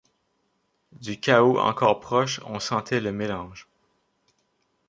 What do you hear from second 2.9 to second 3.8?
le mélange